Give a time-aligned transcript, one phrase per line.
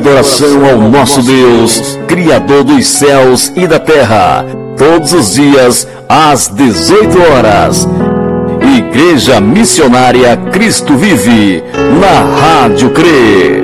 [0.00, 4.46] adoração ao nosso Deus, Criador dos céus e da terra,
[4.76, 7.86] todos os dias às 18 horas.
[8.78, 11.62] Igreja Missionária Cristo Vive,
[12.00, 13.62] na Rádio CRE.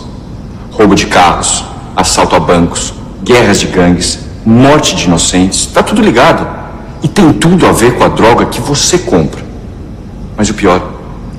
[0.72, 1.64] Roubo de carros,
[1.96, 6.46] assalto a bancos, guerras de gangues, morte de inocentes, tá tudo ligado.
[7.02, 9.42] E tem tudo a ver com a droga que você compra.
[10.36, 10.80] Mas o pior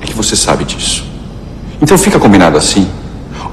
[0.00, 1.04] é que você sabe disso.
[1.80, 2.88] Então fica combinado assim.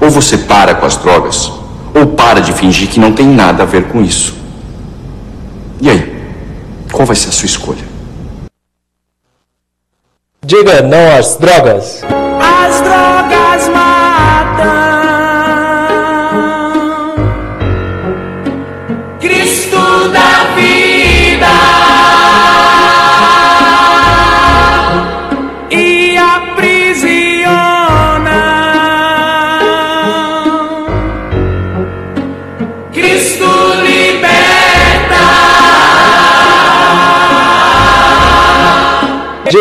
[0.00, 1.50] Ou você para com as drogas,
[1.94, 4.34] ou para de fingir que não tem nada a ver com isso.
[5.80, 6.22] E aí?
[6.90, 7.84] Qual vai ser a sua escolha?
[10.44, 12.02] Diga não às drogas.
[12.40, 13.11] As drogas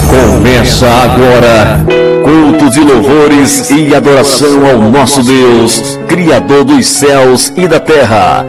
[0.08, 1.84] Começa agora,
[2.24, 8.44] cultos e louvores e adoração ao nosso Deus, Criador dos céus e da terra.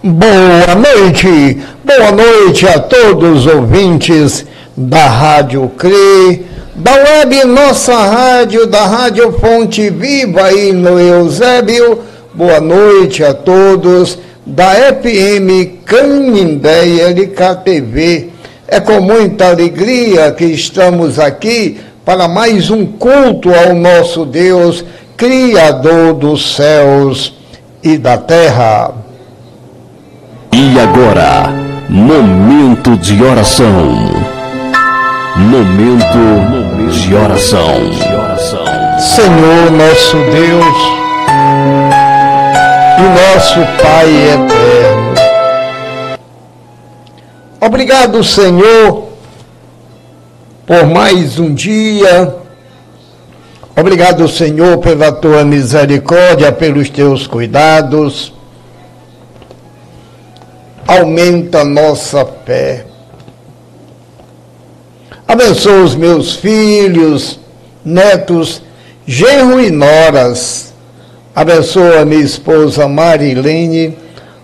[0.00, 4.46] Boa noite, boa noite a todos os ouvintes
[4.76, 6.46] da Rádio CRE,
[6.76, 11.98] da web Nossa Rádio, da Rádio Fonte Viva aí no Eusébio.
[12.32, 14.16] Boa noite a todos
[14.46, 18.30] da FM Canindé LKTV.
[18.68, 24.84] É com muita alegria que estamos aqui para mais um culto ao nosso Deus,
[25.16, 27.34] Criador dos céus
[27.82, 29.07] e da terra.
[30.60, 31.54] E agora,
[31.88, 34.10] momento de oração.
[35.36, 37.76] Momento de oração.
[38.98, 40.76] Senhor nosso Deus
[42.98, 45.14] e nosso Pai eterno.
[47.60, 49.10] Obrigado, Senhor,
[50.66, 52.34] por mais um dia.
[53.76, 58.36] Obrigado, Senhor, pela tua misericórdia, pelos teus cuidados.
[60.88, 62.86] Aumenta nossa fé.
[65.28, 67.38] Abençoa os meus filhos,
[67.84, 68.62] netos,
[69.06, 70.72] genro e noras.
[71.36, 73.98] Abençoa minha esposa Marilene.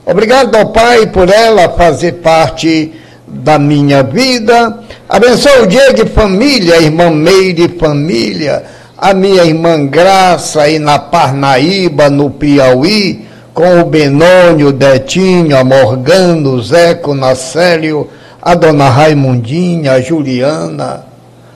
[0.05, 2.93] Obrigado ao Pai por ela fazer parte
[3.27, 4.81] da minha vida.
[5.09, 8.65] Abençoa o dia de família, irmã Meire família,
[8.99, 13.25] a minha irmã Graça aí na Parnaíba, no Piauí,
[13.55, 18.11] com o Benônio, Detinho, a Morgano, Zeco, Nacélio,
[18.43, 21.07] a dona Raimundinha, a Juliana.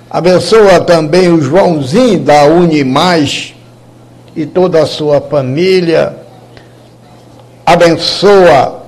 [0.08, 3.52] Abençoa também o Joãozinho da Unimais
[4.36, 6.16] e toda a sua família.
[7.66, 8.84] Abençoa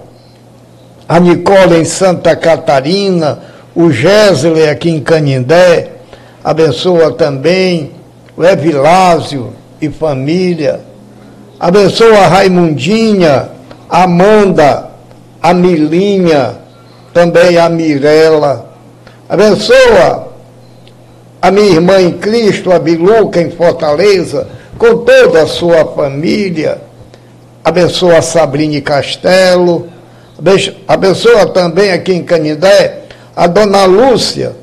[1.09, 3.41] a Nicole em Santa Catarina,
[3.75, 5.91] o Gésley aqui em Canindé.
[6.45, 7.91] Abençoa também
[8.37, 9.53] o Evilásio
[9.83, 10.89] e família.
[11.61, 13.51] Abençoa a Raimundinha,
[13.89, 14.91] a Amanda,
[15.43, 16.57] a Milinha,
[17.12, 18.71] também a Mirela.
[19.29, 20.29] Abençoa
[21.43, 24.49] a minha irmã em Cristo, a Biluca, em Fortaleza,
[24.79, 26.81] com toda a sua família.
[27.62, 29.89] Abençoa a Sabrine Castelo.
[30.89, 33.01] Abençoa também aqui em Canindé
[33.41, 34.55] a Dona Lúcia,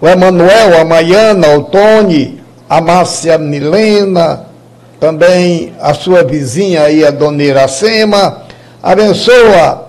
[0.00, 4.46] o Emanuel, a Maiana, o Tony, a Márcia Milena,
[5.00, 8.42] também a sua vizinha aí, a Dona Iracema.
[8.82, 9.88] Abençoa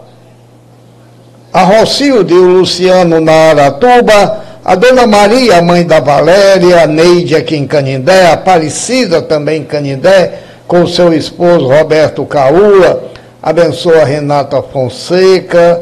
[1.53, 7.36] a Rocilde e o Luciano na Aratuba, a Dona Maria, mãe da Valéria, a Neide
[7.36, 13.03] aqui em Canindé, a Aparecida também em Canindé, com seu esposo Roberto Caúa,
[13.43, 15.81] abençoa a Renata Fonseca,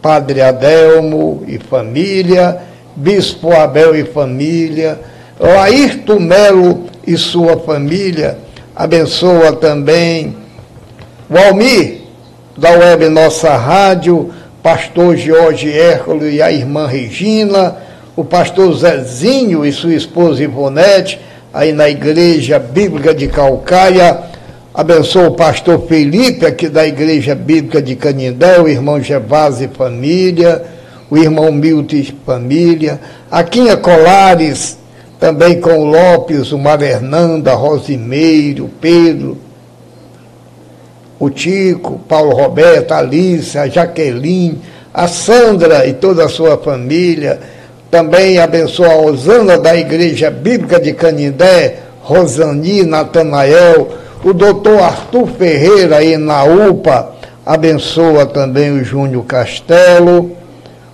[0.00, 2.58] Padre Adelmo e família,
[2.94, 5.00] Bispo Abel e família,
[5.40, 8.38] Ayrton Melo e sua família,
[8.80, 10.34] abençoa também
[11.28, 12.00] o Almir,
[12.56, 14.30] da Web Nossa Rádio,
[14.62, 17.76] pastor Jorge Hércules e a irmã Regina,
[18.16, 21.20] o pastor Zezinho e sua esposa Ivonete,
[21.52, 24.18] aí na Igreja Bíblica de Calcaia.
[24.72, 30.64] Abençoa o pastor Felipe, aqui da Igreja Bíblica de Canindé, o irmão Gervásio e família,
[31.10, 32.98] o irmão Milton e família.
[33.30, 34.78] Aquinha Colares,
[35.20, 39.36] também com o Lopes, o Mar Hernanda, Rosimeiro, Pedro,
[41.18, 44.58] o Tico, Paulo Roberto, a Alice, a Jaqueline,
[44.94, 47.38] a Sandra e toda a sua família.
[47.90, 53.88] Também abençoa a Osana da Igreja Bíblica de Canindé, Rosani, Natanael,
[54.24, 60.30] o doutor Arthur Ferreira aí na UPA, abençoa também o Júnior Castelo,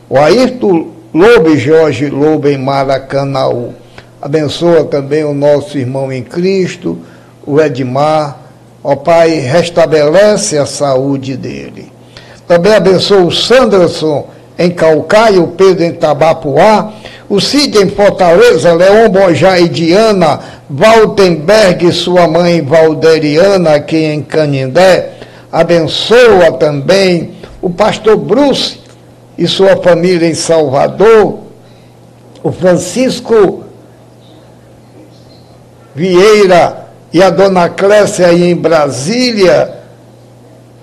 [0.08, 3.85] o Ayrton Lobo e Jorge Lobo em Maracanaú.
[4.20, 6.98] Abençoa também o nosso irmão em Cristo,
[7.46, 8.38] o Edmar,
[8.82, 11.92] Ó Pai, restabelece a saúde dele.
[12.46, 16.92] Também abençoa o Sanderson em Calcaia, o Pedro em Tabapuá,
[17.28, 20.38] o Cid em Fortaleza, Leon Bojá e Diana,
[20.70, 25.14] Valtenberg e sua mãe Valderiana aqui em Canindé.
[25.50, 28.78] Abençoa também o pastor Bruce
[29.36, 31.40] e sua família em Salvador,
[32.42, 33.65] o Francisco
[35.96, 39.76] Vieira e a dona Clécia aí em Brasília,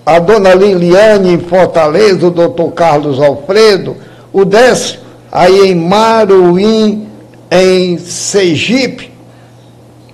[0.04, 3.96] a dona Liliane em Fortaleza, o doutor Carlos Alfredo,
[4.32, 4.98] o Décio
[5.30, 7.08] aí em Maruim,
[7.48, 9.12] em Sergipe,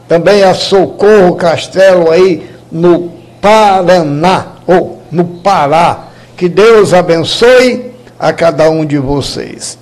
[0.07, 6.09] também a Socorro Castelo aí no Paraná, ou no Pará.
[6.37, 9.79] Que Deus abençoe a cada um de vocês.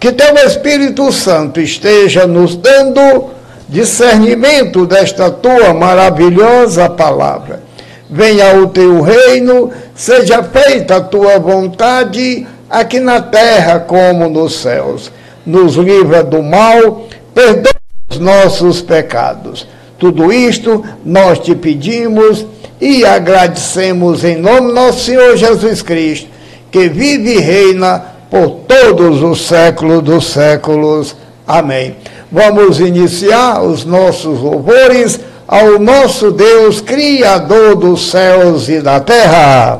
[0.00, 3.41] Que teu Espírito Santo esteja nos dando
[3.72, 7.62] discernimento desta tua maravilhosa palavra.
[8.08, 15.10] Venha o teu reino, seja feita a tua vontade, aqui na terra como nos céus.
[15.46, 17.72] Nos livra do mal, perdoa
[18.10, 19.66] os nossos pecados.
[19.98, 22.44] Tudo isto nós te pedimos
[22.78, 26.28] e agradecemos em nome do nosso Senhor Jesus Cristo,
[26.70, 31.16] que vive e reina por todos os séculos dos séculos.
[31.46, 31.96] Amém.
[32.34, 39.78] Vamos iniciar os nossos louvores ao nosso Deus, Criador dos céus e da terra.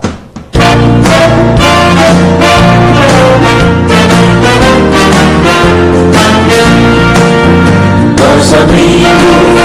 [8.21, 9.63] Nós abrimos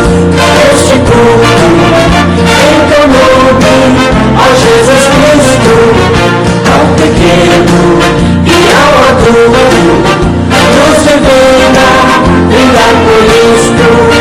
[0.72, 1.68] este culto
[2.48, 5.76] em teu nome, ó Jesus Cristo,
[6.72, 8.00] ao pequeno
[8.46, 9.82] e ao adulto,
[10.74, 11.57] nos revela
[12.58, 13.24] Vida por
[13.54, 14.17] isto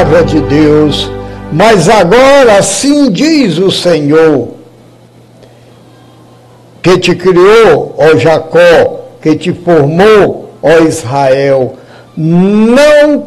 [0.00, 1.10] palavra de Deus.
[1.52, 4.48] Mas agora assim diz o Senhor,
[6.80, 11.74] que te criou, ó Jacó, que te formou, ó Israel.
[12.16, 13.26] Não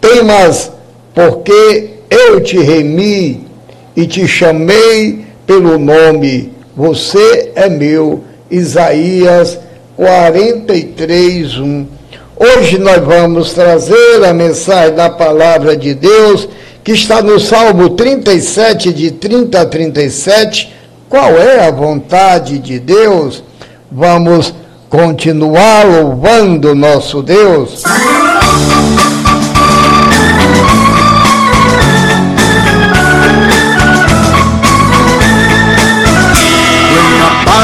[0.00, 0.72] temas,
[1.14, 3.46] porque eu te remi
[3.94, 6.52] e te chamei pelo nome.
[6.74, 8.24] Você é meu.
[8.48, 9.58] Isaías
[9.96, 11.95] 43, 1.
[12.38, 16.46] Hoje nós vamos trazer a mensagem da palavra de Deus,
[16.84, 20.70] que está no Salmo 37, de 30 a 37.
[21.08, 23.42] Qual é a vontade de Deus?
[23.90, 24.52] Vamos
[24.90, 27.82] continuar louvando nosso Deus.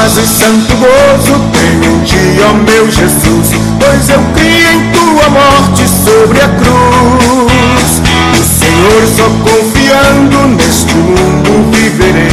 [0.03, 1.42] paz e santo gozo
[2.53, 8.01] meu Jesus, pois eu criei em tua morte sobre a cruz.
[8.33, 12.31] O Senhor só confiando neste mundo viverei,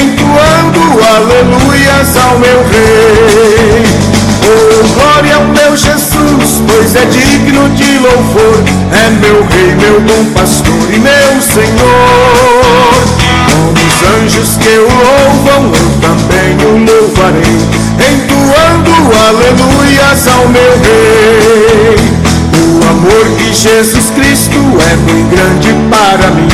[0.00, 4.05] entoando aleluias ao meu rei.
[4.48, 8.62] Oh, glória ao meu Jesus, pois é digno de louvor,
[8.92, 12.94] é meu rei, meu bom pastor e meu Senhor.
[13.50, 17.58] Com os anjos que o louvam, eu também o louvarei,
[17.98, 18.92] entoando
[19.26, 21.96] aleluias ao meu rei.
[22.54, 24.58] O amor de Jesus Cristo
[24.92, 26.48] é muito grande para mim,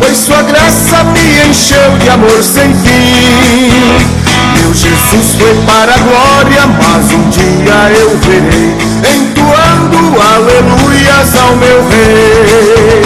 [0.00, 4.21] pois sua graça me encheu de amor sem fim.
[4.62, 8.76] Meu Jesus foi para a glória, mas um dia eu verei,
[9.12, 13.02] entoando aleluias ao meu rei.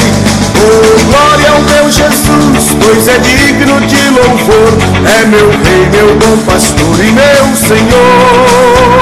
[0.60, 4.70] Oh, glória ao meu Jesus, pois é digno de louvor.
[5.18, 9.00] É meu rei, meu bom pastor e meu Senhor.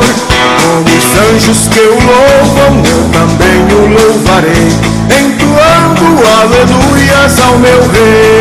[0.63, 4.69] Com os anjos que o louvam, eu também o louvarei,
[5.11, 6.07] entoando
[6.39, 8.34] aleluias ao meu rei.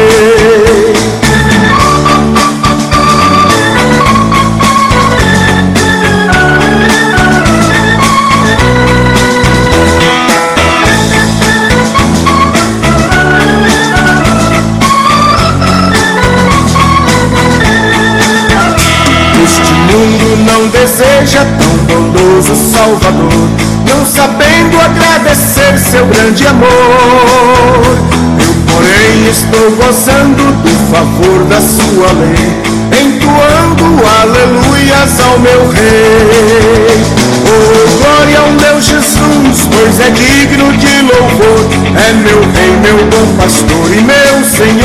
[40.05, 44.83] É digno de louvor, é meu rei, meu bom pastor e meu Senhor.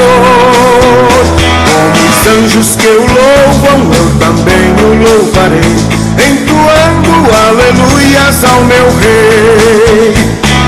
[2.09, 5.75] Os anjos que o louvam, eu também o louvarei,
[6.25, 7.11] entoando
[7.49, 10.15] aleluias ao meu rei.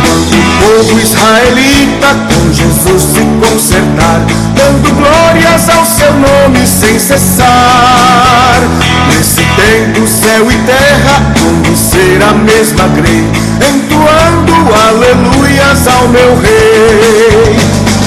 [0.02, 4.20] Quando o povo israelita com Jesus se consertar,
[4.56, 8.58] dando glórias ao seu nome sem cessar.
[9.08, 13.24] Nesse tempo, céu e terra vão ser a mesma grei,
[14.74, 17.56] aleluias ao meu rei.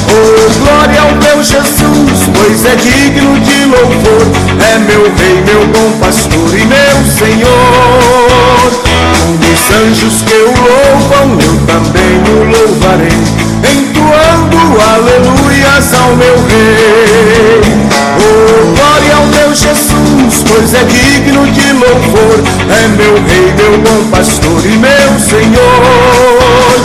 [0.10, 4.28] Oh, glória ao meu Jesus, pois é digno de louvor.
[4.60, 8.72] É meu rei, meu bom pastor e meu Senhor.
[8.84, 13.24] Com os anjos que o louvam, eu também o louvarei,
[13.64, 17.83] entoando aleluias ao meu rei.
[19.56, 22.44] Jesus, pois é digno de louvor.
[22.70, 26.80] É meu rei, meu bom pastor e meu Senhor.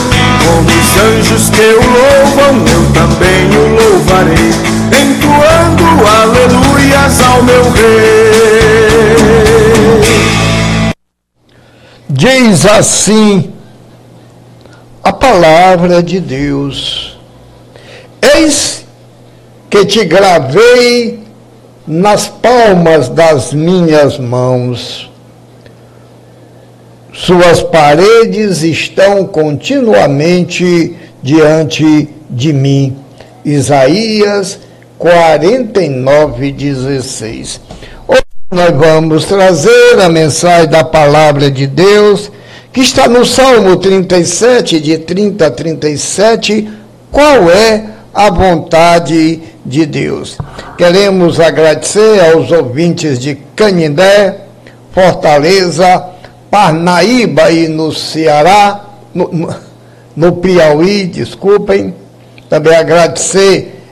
[0.45, 4.53] Com os anjos que o louvam, eu também o louvarei,
[4.93, 9.09] entoando aleluias ao meu rei.
[12.11, 13.53] Diz assim
[15.03, 17.19] a palavra de Deus:
[18.21, 18.85] Eis
[19.71, 21.18] que te gravei
[21.89, 25.09] nas palmas das minhas mãos
[27.19, 32.97] suas paredes estão continuamente diante de mim.
[33.45, 34.61] Isaías
[34.97, 37.61] 49, 16.
[38.07, 38.23] Hoje
[38.53, 42.31] nós vamos trazer a mensagem da palavra de Deus,
[42.73, 46.71] que está no Salmo 37, de 30 a 37.
[47.11, 49.41] Qual é a vontade de
[49.87, 50.39] Deus?
[50.77, 54.41] Queremos agradecer aos ouvintes de Canindé,
[54.93, 56.05] Fortaleza,
[56.51, 59.55] Parnaíba e no Ceará, no, no,
[60.17, 61.95] no Piauí, desculpem.
[62.49, 63.83] Também agradecer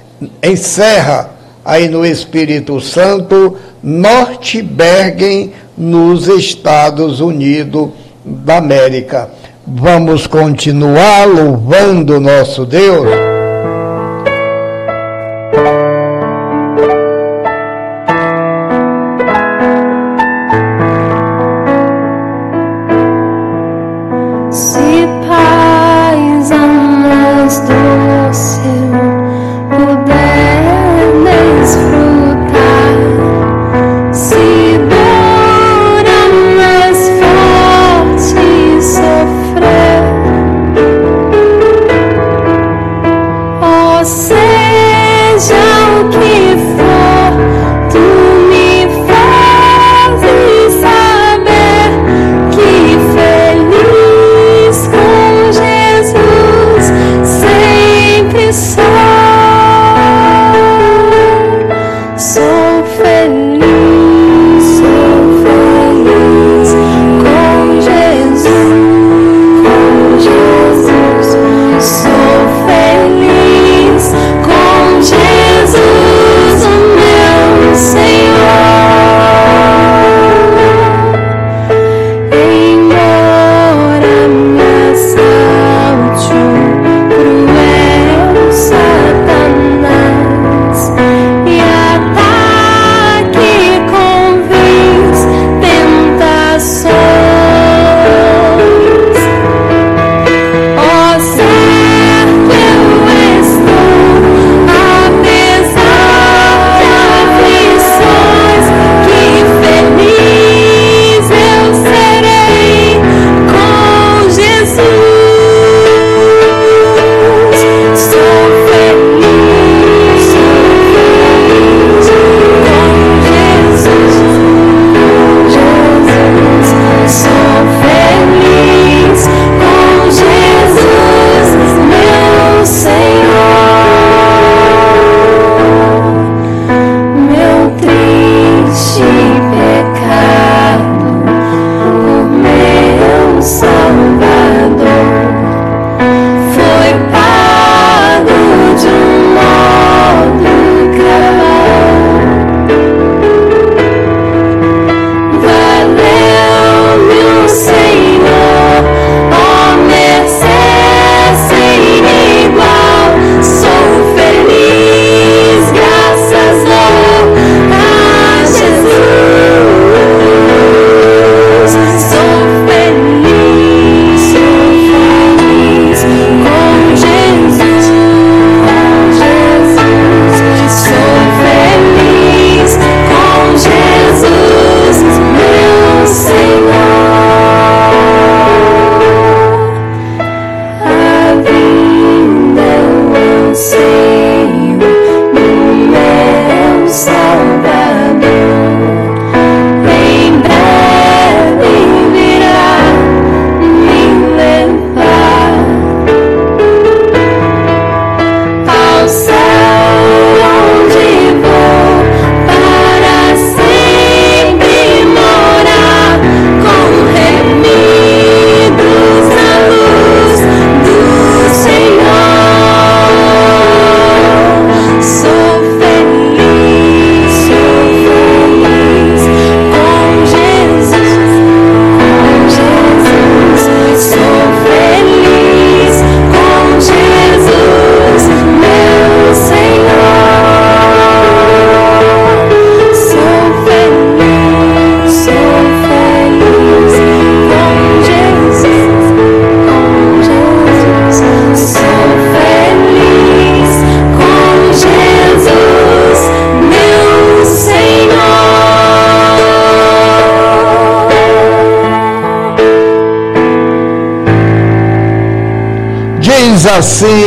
[0.42, 1.30] em Serra,
[1.64, 7.90] aí no Espírito Santo, Norte Bergen, nos Estados Unidos
[8.24, 9.28] da América.
[9.66, 13.25] Vamos continuar louvando nosso Deus.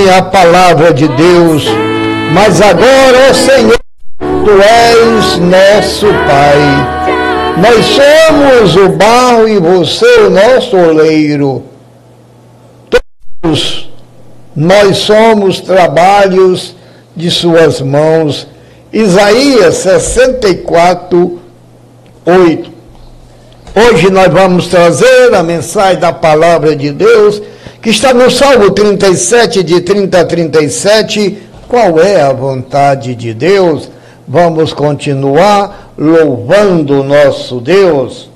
[0.10, 1.66] Assim a palavra de Deus.
[2.34, 3.80] Mas agora, Senhor,
[4.18, 7.00] Tu és nosso Pai.
[7.58, 11.64] Nós somos o barro e você o nosso oleiro.
[13.42, 13.90] Todos
[14.56, 16.76] nós somos trabalhos
[17.16, 18.48] de suas mãos.
[18.92, 21.40] Isaías 64,
[22.26, 22.72] 8.
[23.76, 27.42] Hoje nós vamos trazer a mensagem da palavra de Deus
[27.82, 31.38] que está no Salmo 37, de 30 a 37.
[31.68, 33.90] Qual é a vontade de Deus?
[34.28, 38.29] Vamos continuar louvando o nosso Deus.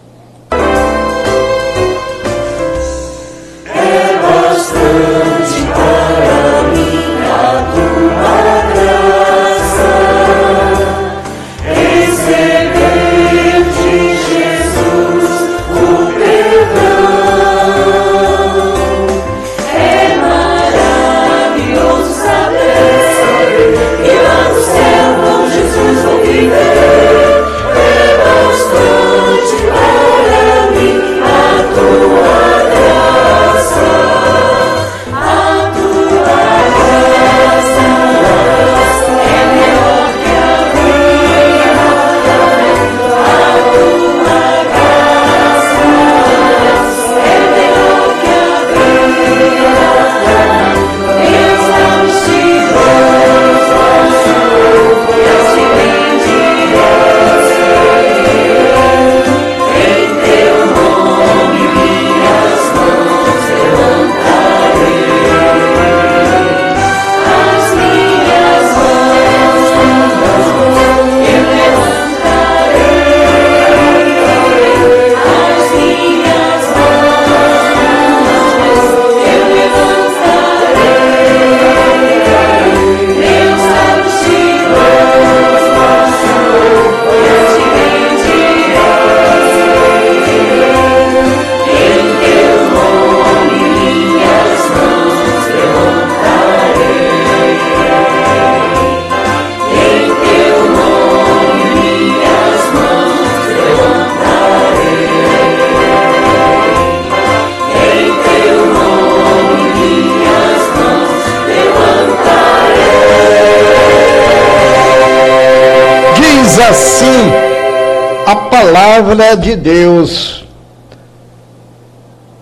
[118.93, 120.45] Palavra de Deus.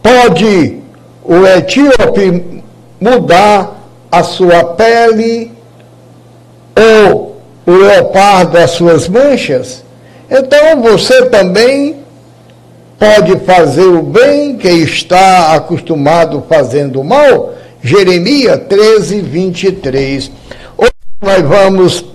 [0.04, 0.80] Pode
[1.24, 2.64] o etíope
[3.00, 3.80] mudar
[4.12, 5.52] a sua pele
[6.76, 9.84] ou o leopardo as suas manchas?
[10.30, 11.98] Então você também
[13.00, 17.54] pode fazer o bem que está acostumado fazendo o mal?
[17.82, 20.32] Jeremias 13, 23.
[20.78, 22.06] Hoje nós vamos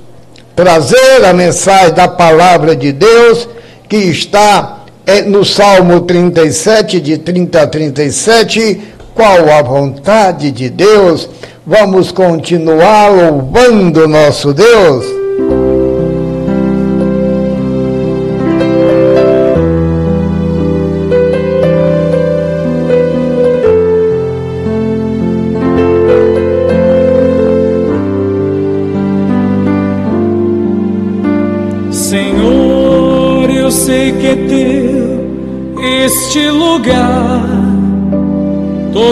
[0.55, 3.49] trazer a mensagem da palavra de Deus
[3.88, 8.81] que está é, no Salmo 37, de 30 a 37.
[9.14, 11.29] Qual a vontade de Deus?
[11.66, 15.05] Vamos continuar louvando nosso Deus.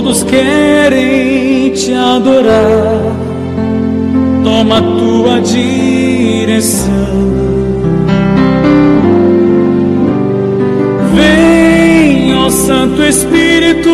[0.04, 3.00] Todos querem te adorar.
[4.44, 6.92] Toma tua direção.
[11.14, 13.88] Vem, ó Santo Espírito,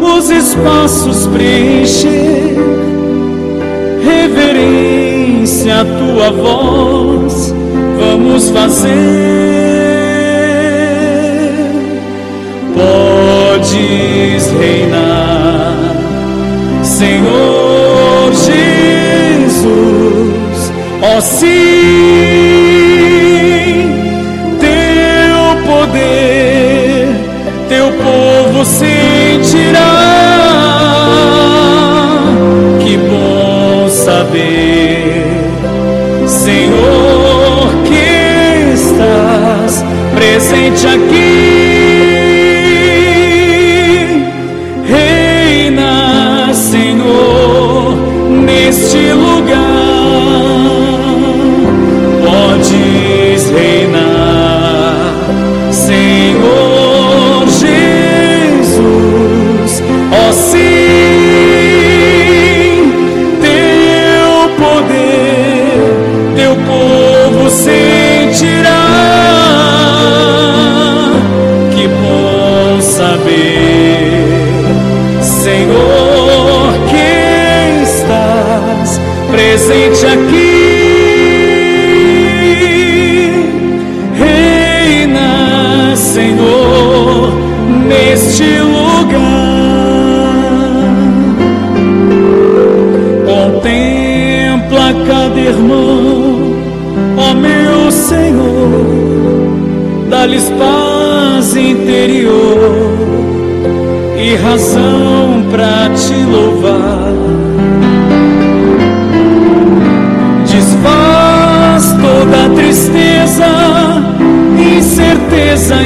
[0.00, 2.56] os espaços preencher.
[4.04, 7.52] Reverência a tua voz,
[7.98, 9.61] vamos fazer
[14.02, 15.94] podes reinar,
[16.82, 19.62] Senhor Jesus,
[21.02, 22.31] ó oh, sim,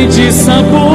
[0.09, 0.86] de sabor.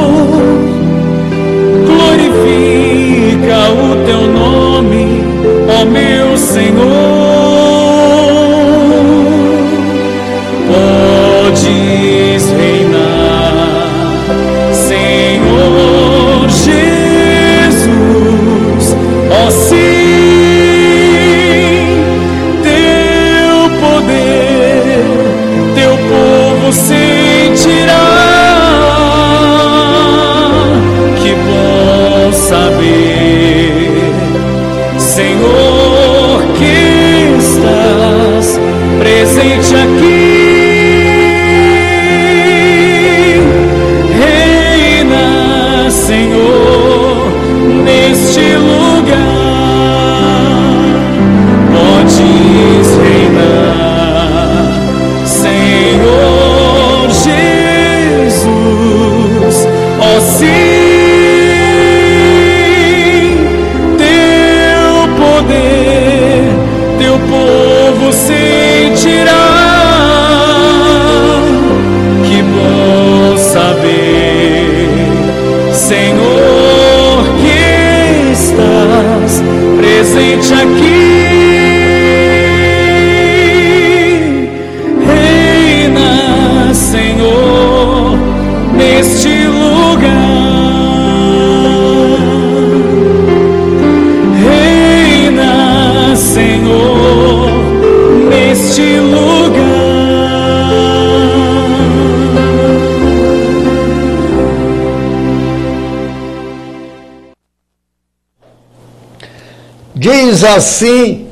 [110.44, 111.26] Assim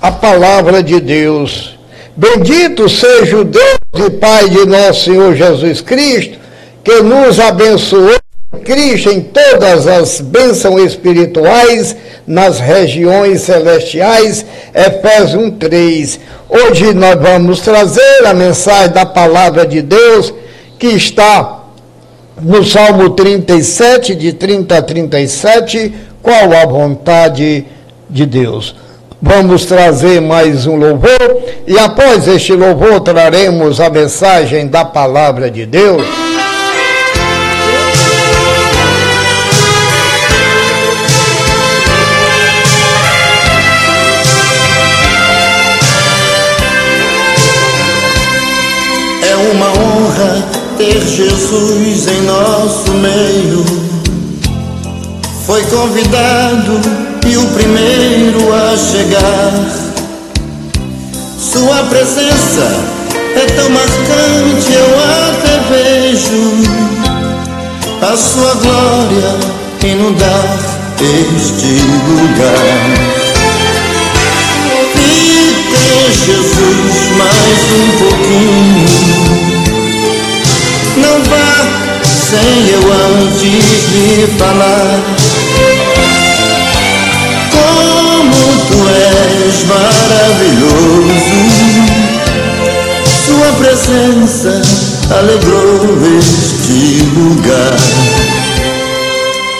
[0.00, 1.78] a palavra de Deus.
[2.16, 6.38] Bendito seja o Deus e Pai de nosso Senhor Jesus Cristo,
[6.82, 8.16] que nos abençoou
[8.64, 11.94] Cristo em todas as bênçãos espirituais
[12.26, 16.20] nas regiões celestiais, Efésios 3.
[16.48, 20.32] Hoje nós vamos trazer a mensagem da palavra de Deus
[20.78, 21.64] que está
[22.40, 27.75] no Salmo 37, de 30 a 37, qual a vontade de
[28.08, 28.74] Deus.
[29.20, 35.64] Vamos trazer mais um louvor e após este louvor traremos a mensagem da palavra de
[35.64, 36.06] Deus.
[49.22, 50.44] É uma honra
[50.76, 53.64] ter Jesus em nosso meio.
[55.46, 59.52] Foi convidado e o primeiro a chegar.
[61.38, 62.84] Sua presença
[63.34, 64.86] é tão marcante, eu
[65.28, 66.42] até vejo
[68.00, 69.34] a sua glória
[69.84, 70.58] inundar
[71.00, 73.16] este lugar.
[74.94, 79.16] Ter Jesus mais um pouquinho
[80.96, 81.52] não vá
[82.04, 83.44] sem eu antes
[83.92, 85.15] lhe falar
[95.10, 97.76] alegrou este lugar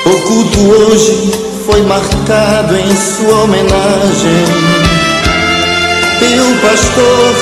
[0.04, 1.32] O culto hoje
[1.64, 4.44] foi marcado em sua homenagem
[6.20, 7.34] E o pastor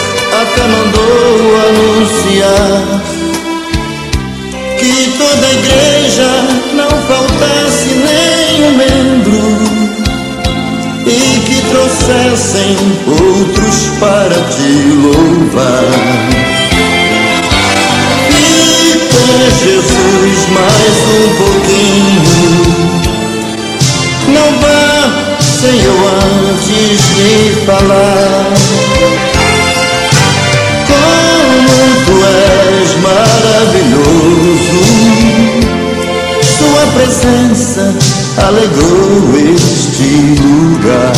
[0.43, 3.03] até mandou anunciar
[4.79, 6.31] que toda a igreja
[6.75, 9.95] não faltasse nenhum membro
[11.07, 16.54] e que trouxessem outros para te louvar.
[19.63, 22.65] Jesus mais um pouquinho,
[24.29, 24.95] não vá
[25.65, 25.97] eu
[26.53, 28.53] antes lhe falar
[32.05, 34.83] tu és maravilhoso.
[36.59, 37.95] Sua presença
[38.47, 39.23] alegrou
[39.55, 40.11] este
[40.43, 41.13] lugar.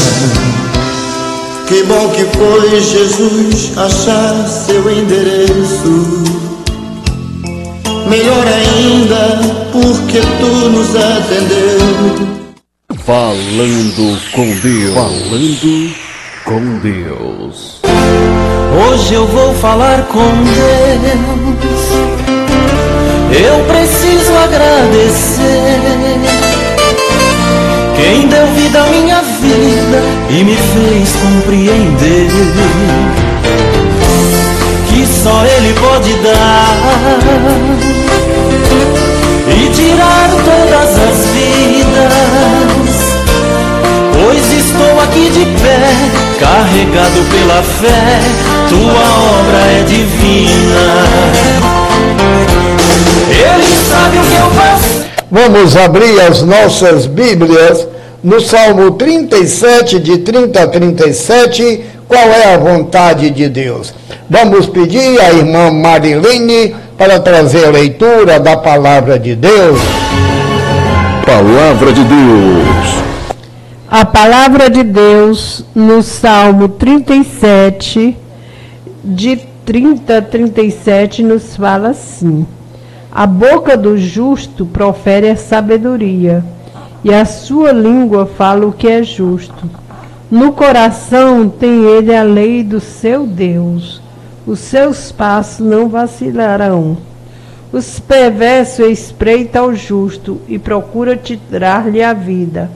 [1.67, 6.56] Que bom que foi Jesus achar seu endereço.
[8.17, 9.39] Melhor ainda,
[9.71, 12.27] porque tu nos atendeu.
[13.05, 14.95] Falando com Deus.
[14.95, 15.95] Falando
[16.47, 17.83] com Deus.
[18.89, 20.57] Hoje eu vou falar com Deus.
[23.39, 25.79] Eu preciso agradecer.
[27.97, 32.31] Quem deu vida à minha vida e me fez compreender
[35.27, 36.77] só Ele pode dar
[39.49, 42.95] e tirar todas as vidas.
[44.13, 45.91] Pois estou aqui de pé,
[46.39, 48.21] carregado pela fé,
[48.69, 49.07] tua
[49.41, 50.87] obra é divina.
[53.29, 55.07] Ele sabe o que eu faço.
[55.29, 57.89] Vamos abrir as nossas Bíblias
[58.27, 61.81] no Salmo 37, de 30 a 37.
[62.09, 63.95] Qual é a vontade de Deus?
[64.29, 69.79] Vamos pedir à irmã Marilene para trazer a leitura da palavra de Deus.
[71.25, 73.05] Palavra de Deus.
[73.89, 78.17] A palavra de Deus no Salmo 37,
[79.05, 82.45] de 30 a 37, nos fala assim:
[83.13, 86.45] A boca do justo profere a sabedoria,
[87.07, 89.71] e a sua língua fala o que é justo.
[90.31, 94.03] No coração tem ele a lei do seu Deus,
[94.47, 96.99] os seus passos não vacilarão.
[97.73, 102.71] Os perversos espreitam ao justo e procura tirar-lhe a vida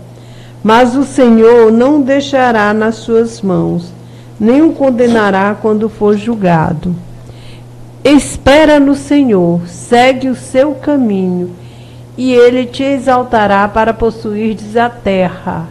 [0.63, 3.93] mas o Senhor não deixará nas suas mãos,
[4.39, 6.95] nem o condenará quando for julgado.
[8.05, 11.51] Espera no Senhor, segue o seu caminho,
[12.21, 15.67] e ele te exaltará para possuirdes a terra.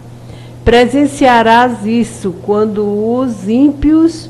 [0.66, 2.84] Presenciarás isso quando
[3.14, 4.28] os ímpios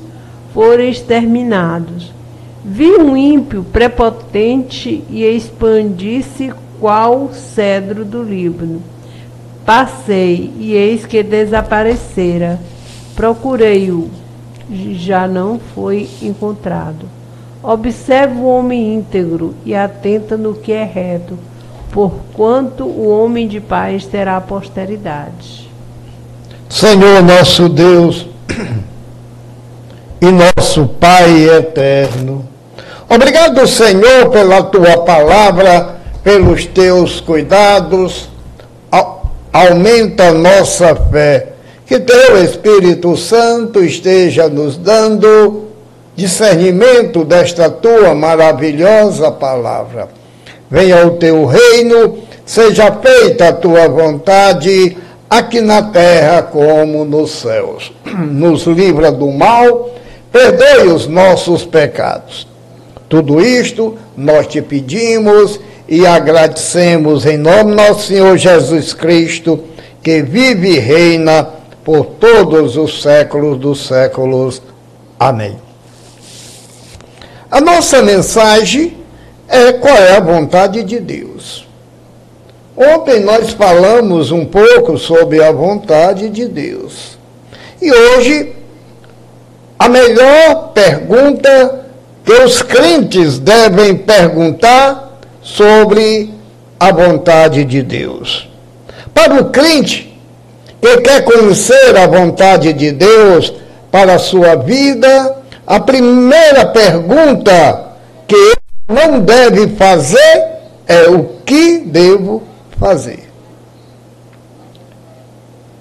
[0.53, 2.11] forem exterminados.
[2.61, 8.82] Vi um ímpio prepotente e expandir-se qual cedro do Líbano
[9.65, 12.59] Passei, e eis que desaparecera.
[13.15, 14.09] Procurei-o,
[14.91, 17.05] já não foi encontrado.
[17.63, 21.39] Observa o homem íntegro e atenta no que é reto,
[21.92, 25.70] porquanto o homem de paz terá posteridade.
[26.70, 28.28] Senhor nosso Deus
[30.22, 32.48] e nosso Pai eterno.
[33.10, 38.30] Obrigado, Senhor, pela tua palavra, pelos teus cuidados.
[39.52, 41.54] Aumenta nossa fé.
[41.88, 45.70] Que teu Espírito Santo esteja nos dando
[46.16, 50.18] discernimento desta tua maravilhosa palavra.
[50.70, 54.95] Venha o teu reino, seja feita a tua vontade
[55.30, 57.91] aqui na terra como nos céus.
[58.05, 59.89] Nos livra do mal,
[60.32, 62.47] perdoe os nossos pecados.
[63.07, 69.63] Tudo isto nós te pedimos e agradecemos em nome do nosso Senhor Jesus Cristo,
[70.03, 71.47] que vive e reina
[71.84, 74.61] por todos os séculos dos séculos.
[75.20, 75.57] Amém.
[77.49, 78.99] A nossa mensagem
[79.50, 81.68] é qual é a vontade de Deus.
[82.78, 87.18] Ontem nós falamos um pouco sobre a vontade de Deus.
[87.82, 88.54] E hoje,
[89.78, 91.86] a melhor pergunta
[92.24, 96.34] que os crentes devem perguntar sobre
[96.80, 98.47] a vontade de Deus.
[99.14, 100.18] Para o crente
[100.82, 103.52] que quer conhecer a vontade de Deus
[103.91, 105.36] para a sua vida,
[105.66, 107.88] a primeira pergunta
[108.28, 108.59] que
[108.90, 110.48] não deve fazer
[110.88, 112.42] é o que devo
[112.80, 113.30] fazer.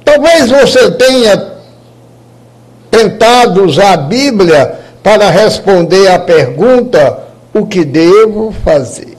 [0.05, 1.55] Talvez você tenha
[2.91, 7.21] tentado usar a Bíblia para responder à pergunta:
[7.55, 9.17] o que devo fazer?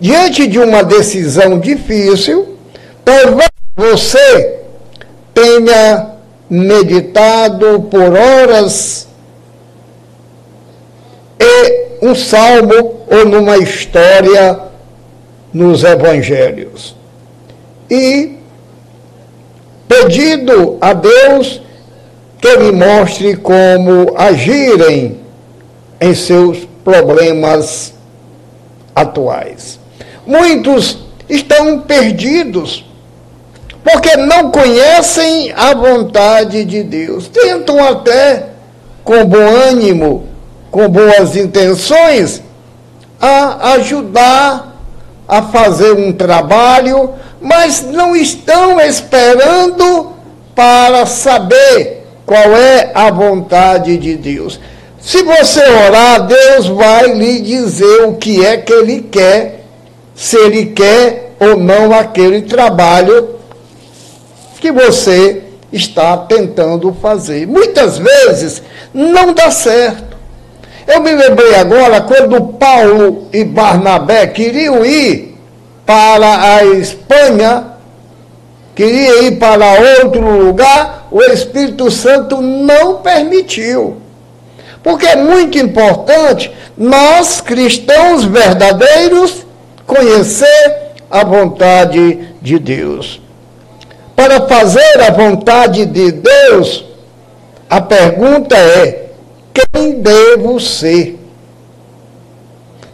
[0.00, 2.56] Diante de uma decisão difícil,
[3.04, 4.58] talvez você
[5.32, 6.10] tenha
[6.50, 9.08] meditado por horas
[11.38, 14.58] e um salmo ou numa história
[15.52, 16.94] nos evangelhos.
[17.90, 18.36] E
[19.88, 21.62] pedido a Deus
[22.40, 25.20] que lhe mostre como agirem
[26.00, 27.94] em seus problemas
[28.94, 29.80] atuais.
[30.26, 32.84] Muitos estão perdidos
[33.82, 37.28] porque não conhecem a vontade de Deus.
[37.28, 38.46] Tentam até,
[39.04, 40.26] com bom ânimo,
[40.70, 42.42] com boas intenções,
[43.20, 44.76] a ajudar
[45.28, 50.12] a fazer um trabalho, mas não estão esperando
[50.54, 54.60] para saber qual é a vontade de Deus.
[55.00, 59.64] Se você orar, Deus vai lhe dizer o que é que Ele quer,
[60.14, 63.36] se Ele quer ou não aquele trabalho
[64.60, 65.42] que você
[65.72, 67.46] está tentando fazer.
[67.46, 68.62] Muitas vezes
[68.92, 70.05] não dá certo.
[70.86, 75.36] Eu me lembrei agora quando Paulo e Barnabé queriam ir
[75.84, 77.64] para a Espanha,
[78.74, 83.96] queriam ir para outro lugar, o Espírito Santo não permitiu.
[84.82, 89.44] Porque é muito importante nós, cristãos verdadeiros,
[89.86, 93.20] conhecer a vontade de Deus.
[94.14, 96.84] Para fazer a vontade de Deus,
[97.68, 99.05] a pergunta é:
[99.72, 101.18] quem devo ser.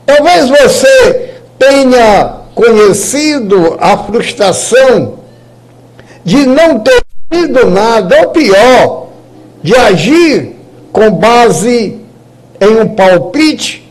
[0.06, 5.18] Talvez você tenha conhecido a frustração
[6.24, 7.02] de não ter
[7.32, 9.08] sido nada, ou pior,
[9.62, 10.56] de agir
[10.92, 12.00] com base
[12.60, 13.88] em um palpite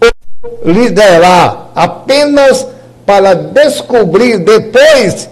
[0.00, 2.66] ou liderar apenas
[3.04, 5.28] para descobrir depois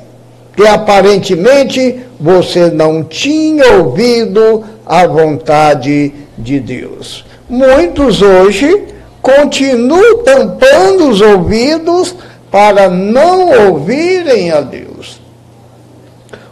[0.55, 7.25] que aparentemente você não tinha ouvido a vontade de Deus.
[7.49, 8.85] Muitos hoje
[9.21, 12.15] continuam tampando os ouvidos
[12.51, 15.21] para não ouvirem a Deus.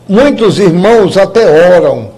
[0.09, 1.45] Muitos irmãos até
[1.77, 2.11] oram,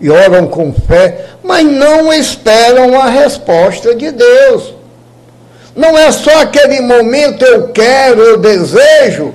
[0.00, 4.74] e oram com fé, mas não esperam a resposta de Deus.
[5.74, 9.34] Não é só aquele momento eu quero, eu desejo,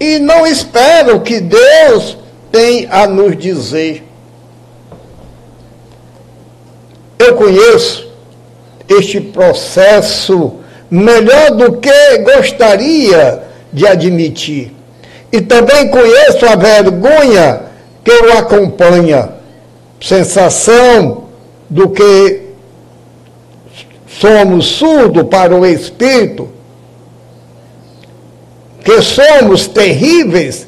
[0.00, 2.16] e não espero que Deus
[2.50, 4.02] tem a nos dizer.
[7.24, 8.10] Eu conheço
[8.88, 10.54] este processo
[10.90, 13.42] melhor do que gostaria
[13.72, 14.72] de admitir.
[15.30, 17.62] E também conheço a vergonha
[18.04, 19.30] que o acompanha,
[20.00, 21.24] sensação
[21.70, 22.40] do que
[24.20, 26.48] somos surdos para o espírito,
[28.84, 30.66] que somos terríveis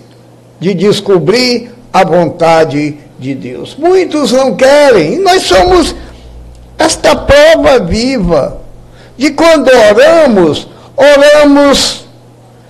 [0.61, 3.76] de descobrir a vontade de Deus.
[3.76, 5.94] Muitos não querem, nós somos
[6.79, 8.61] esta prova viva
[9.16, 12.07] de quando oramos, oramos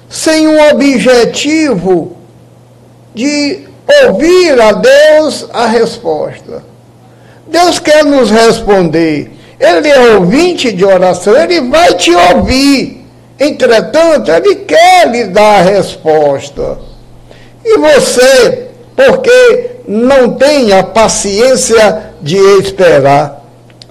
[0.09, 2.17] sem um objetivo
[3.15, 3.65] de
[4.05, 6.63] ouvir a Deus a resposta.
[7.47, 9.31] Deus quer nos responder.
[9.59, 13.05] Ele é ouvinte de oração, ele vai te ouvir.
[13.39, 16.79] Entretanto, ele quer lhe dar a resposta.
[17.65, 23.44] E você, porque não tem a paciência de esperar.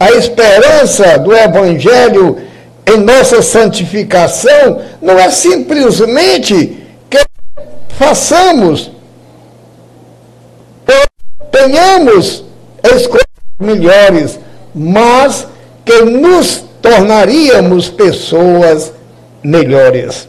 [0.03, 2.37] A esperança do Evangelho
[2.85, 6.77] em nossa santificação não é simplesmente
[7.09, 7.25] que
[7.87, 8.91] façamos,
[11.49, 12.43] tenhamos
[12.83, 13.23] escolhas
[13.57, 14.37] melhores,
[14.75, 15.47] mas
[15.85, 18.91] que nos tornaríamos pessoas
[19.41, 20.27] melhores.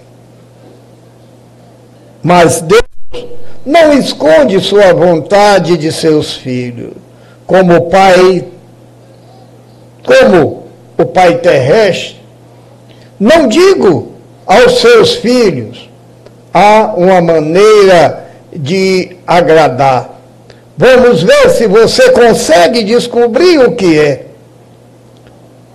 [2.23, 3.27] Mas Deus
[3.67, 6.93] não esconde sua vontade de seus filhos,
[7.45, 8.54] como o Pai,
[10.05, 10.65] como
[10.97, 12.21] o Pai terrestre.
[13.19, 14.13] Não digo
[14.47, 15.89] aos seus filhos,
[16.53, 18.25] há uma maneira
[18.55, 20.11] de agradar.
[20.77, 24.27] Vamos ver se você consegue descobrir o que é.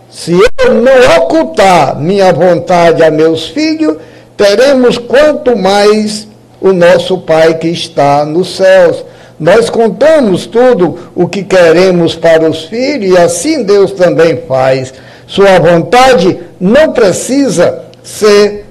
[0.09, 3.97] Se eu não ocultar minha vontade a meus filhos,
[4.35, 6.27] teremos quanto mais
[6.59, 9.05] o nosso Pai que está nos céus.
[9.39, 14.93] Nós contamos tudo o que queremos para os filhos e assim Deus também faz.
[15.25, 18.65] Sua vontade não precisa ser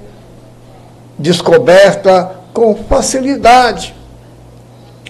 [1.17, 3.95] descoberta com facilidade.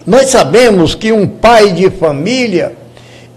[0.05, 2.74] Nós sabemos que um pai de família,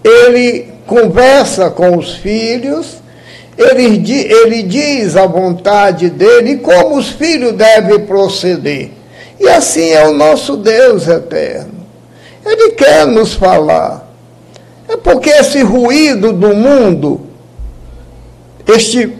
[0.04, 3.02] ele conversa com os filhos,
[3.58, 8.90] ele, ele diz a vontade dele e como os filhos devem proceder.
[9.40, 11.81] E assim é o nosso Deus eterno.
[12.44, 14.08] Ele quer nos falar.
[14.88, 17.20] É porque esse ruído do mundo,
[18.66, 19.16] este,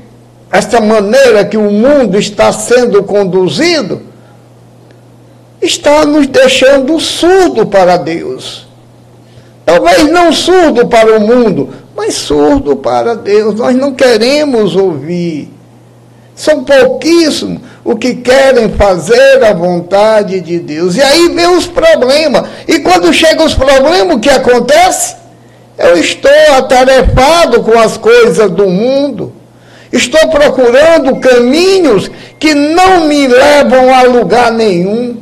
[0.51, 4.03] esta maneira que o mundo está sendo conduzido,
[5.61, 8.67] está nos deixando surdo para Deus.
[9.65, 13.55] Talvez não surdo para o mundo, mas surdo para Deus.
[13.55, 15.49] Nós não queremos ouvir.
[16.35, 20.97] São pouquíssimos o que querem fazer a vontade de Deus.
[20.97, 22.49] E aí vem os problemas.
[22.69, 25.17] E quando chegam os problemas, o que acontece?
[25.77, 29.33] Eu estou atarefado com as coisas do mundo.
[29.93, 35.19] Estou procurando caminhos que não me levam a lugar nenhum.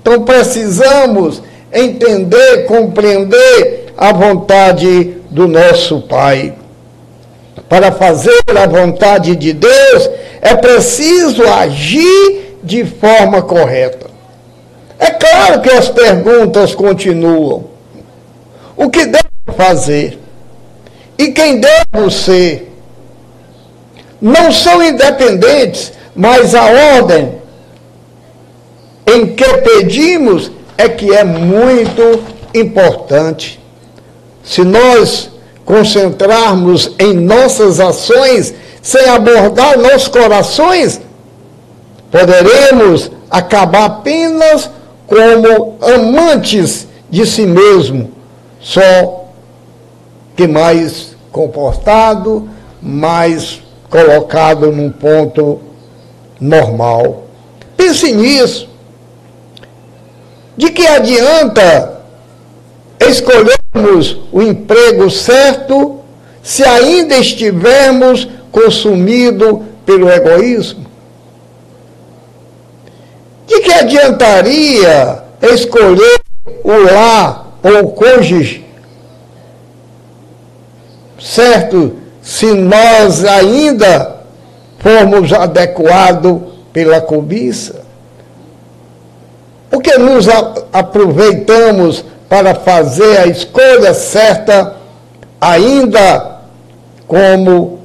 [0.00, 6.54] Então precisamos entender, compreender a vontade do nosso Pai.
[7.72, 10.10] Para fazer a vontade de Deus,
[10.42, 14.10] é preciso agir de forma correta.
[14.98, 17.64] É claro que as perguntas continuam.
[18.76, 20.18] O que devo fazer?
[21.16, 22.70] E quem devo ser?
[24.20, 26.66] Não são independentes, mas a
[26.98, 27.36] ordem
[29.06, 32.22] em que pedimos é que é muito
[32.54, 33.58] importante.
[34.44, 35.31] Se nós
[35.64, 41.00] concentrarmos em nossas ações sem abordar nossos corações,
[42.10, 44.68] poderemos acabar apenas
[45.06, 48.10] como amantes de si mesmo,
[48.60, 49.26] só
[50.34, 52.48] que mais comportado,
[52.80, 55.60] mais colocado num ponto
[56.40, 57.24] normal.
[57.76, 58.68] Pense nisso.
[60.56, 62.02] De que adianta
[63.72, 66.00] escolhermos o emprego certo
[66.42, 70.86] se ainda estivermos consumidos pelo egoísmo?
[73.46, 76.20] De que adiantaria escolher
[76.62, 78.64] o lar ou o cônjuge
[81.18, 84.22] certo se nós ainda
[84.78, 86.40] formos adequados
[86.72, 87.82] pela cobiça?
[89.70, 90.26] Porque nos
[90.72, 94.76] aproveitamos para fazer a escolha certa,
[95.38, 96.40] ainda
[97.06, 97.80] como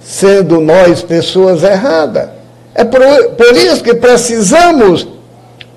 [0.00, 2.28] sendo nós pessoas erradas.
[2.76, 5.08] É por, por isso que precisamos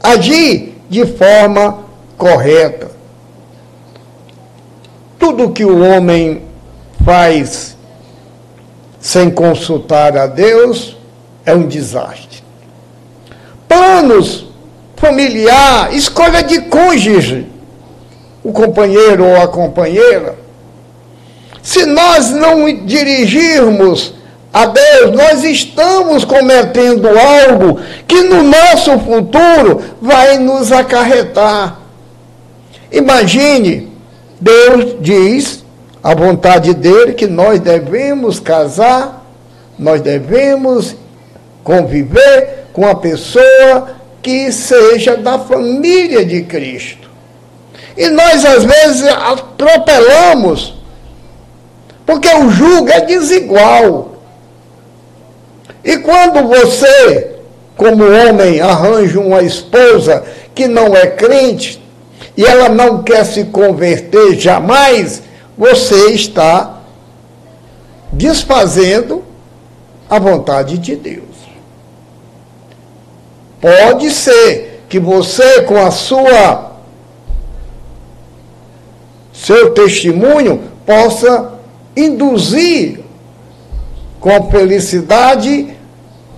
[0.04, 1.80] agir de forma
[2.16, 2.92] correta.
[5.18, 6.44] Tudo que o homem
[7.04, 7.76] faz
[9.00, 10.96] sem consultar a Deus
[11.44, 12.44] é um desastre.
[13.68, 14.46] Planos
[14.96, 17.48] familiar, escolha de cônjuge,
[18.44, 20.36] o companheiro ou a companheira.
[21.62, 24.14] Se nós não dirigirmos
[24.54, 31.80] a Deus, nós estamos cometendo algo que no nosso futuro vai nos acarretar.
[32.92, 33.90] Imagine,
[34.40, 35.64] Deus diz,
[36.04, 39.26] a vontade dele, que nós devemos casar,
[39.78, 40.96] nós devemos
[41.64, 47.01] conviver com a pessoa que seja da família de Cristo.
[47.98, 50.76] E nós, às vezes, atropelamos,
[52.06, 54.16] porque o julgo é desigual.
[55.84, 57.36] E quando você,
[57.76, 60.24] como homem, arranja uma esposa
[60.54, 61.82] que não é crente,
[62.38, 65.22] e ela não quer se converter jamais,
[65.58, 66.78] você está
[68.12, 69.24] desfazendo
[70.10, 71.24] a vontade de Deus.
[73.60, 76.71] Pode ser que você, com a sua
[79.42, 81.54] seu testemunho, possa
[81.98, 83.00] induzir
[84.20, 85.70] com felicidade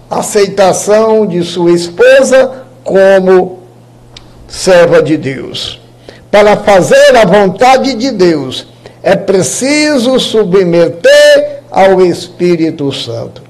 [0.10, 3.60] a aceitação de sua esposa como
[4.48, 5.82] serva de Deus.
[6.32, 8.68] Para fazer a vontade de Deus,
[9.02, 13.42] é preciso submeter ao Espírito Santo.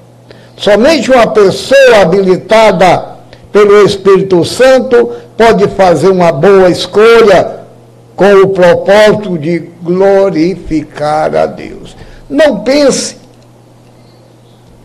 [0.58, 3.18] Somente uma pessoa habilitada
[3.52, 7.63] pelo Espírito Santo pode fazer uma boa escolha
[8.16, 11.96] com o propósito de glorificar a Deus.
[12.30, 13.18] Não pense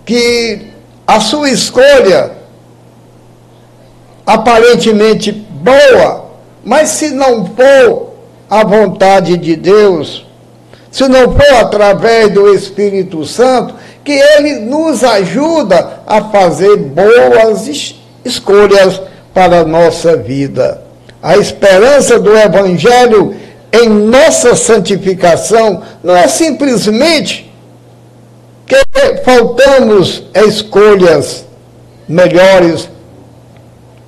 [0.05, 0.69] que
[1.07, 2.33] a sua escolha
[4.27, 6.31] aparentemente boa,
[6.65, 8.13] mas se não for
[8.49, 10.27] a vontade de Deus,
[10.91, 19.01] se não for através do Espírito Santo, que ele nos ajuda a fazer boas escolhas
[19.35, 20.88] para a nossa vida.
[21.23, 23.35] A esperança do Evangelho
[23.73, 27.53] em nossa santificação não é simplesmente
[28.67, 28.77] que
[29.25, 31.45] faltamos escolhas
[32.09, 32.89] melhores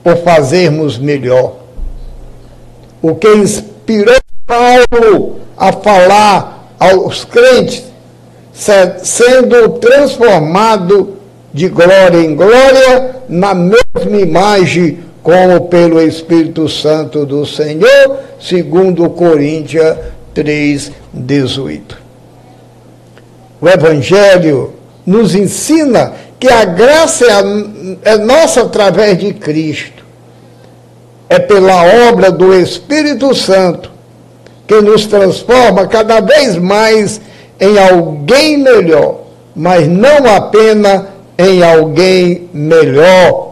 [0.02, 1.56] por fazermos melhor.
[3.02, 7.84] O que inspirou Paulo a falar aos crentes,
[9.02, 11.16] sendo transformado
[11.52, 19.96] de glória em glória, na mesma imagem, como pelo Espírito Santo do Senhor, segundo Coríntios
[20.32, 21.98] 3, 18.
[23.60, 30.04] O Evangelho nos ensina que a graça é, é nossa através de Cristo.
[31.28, 33.90] É pela obra do Espírito Santo
[34.66, 37.20] que nos transforma cada vez mais
[37.58, 39.20] em alguém melhor,
[39.54, 41.02] mas não apenas
[41.36, 43.49] em alguém melhor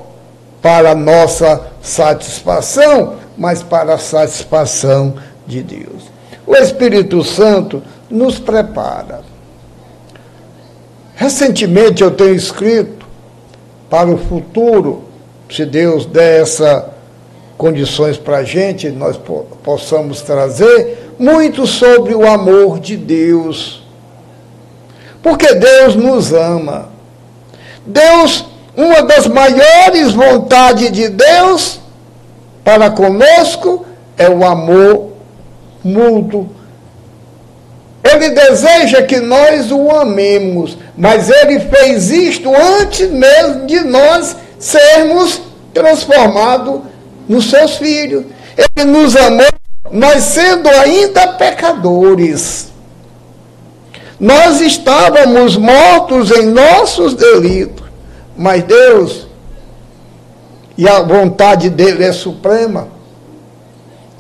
[0.69, 5.15] para nossa satisfação, mas para a satisfação
[5.47, 6.11] de Deus.
[6.47, 9.23] O Espírito Santo nos prepara.
[11.15, 13.07] Recentemente eu tenho escrito
[13.89, 15.05] para o futuro,
[15.51, 16.85] se Deus der essas
[17.57, 19.19] condições para a gente, nós
[19.65, 23.83] possamos trazer muito sobre o amor de Deus.
[25.23, 26.91] Porque Deus nos ama.
[27.87, 28.45] Deus,
[28.79, 31.81] uma das maiores vontades de Deus
[32.63, 33.85] para conosco
[34.17, 35.15] é o amor
[35.83, 36.49] mútuo.
[38.05, 45.43] Ele deseja que nós o amemos, mas ele fez isto antes mesmo de nós sermos
[45.75, 46.83] transformados
[47.29, 48.27] nos seus filhos.
[48.57, 49.49] Ele nos amou
[49.91, 52.69] nós sendo ainda pecadores.
[54.21, 57.88] Nós estávamos mortos em nossos delitos,
[58.39, 59.27] mas Deus,
[60.77, 62.87] e a vontade dele é suprema,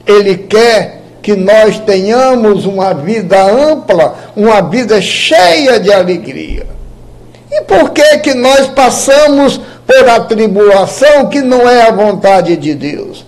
[0.04, 6.66] ele quer que nós tenhamos uma vida ampla, uma vida cheia de alegria.
[7.50, 12.74] E por que que nós passamos por a tribulação que não é a vontade de
[12.74, 13.24] Deus?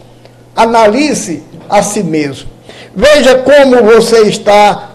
[0.56, 2.50] Analise a si mesmo.
[2.94, 4.90] Veja como você está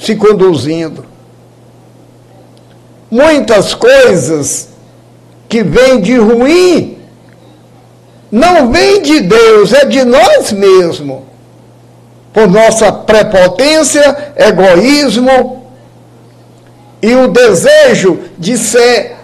[0.00, 1.04] se conduzindo.
[3.10, 4.75] Muitas coisas
[5.48, 6.96] que vêm de ruim
[8.30, 11.20] não vêm de Deus, é de nós mesmos.
[12.32, 15.64] Por nossa prepotência, egoísmo
[17.00, 19.16] e o desejo de ser